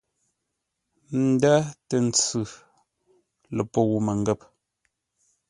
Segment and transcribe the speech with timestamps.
[1.27, 1.55] Ndə̂
[1.87, 2.41] tə́ ntsʉ
[3.55, 4.41] ləpəu məngə̂p.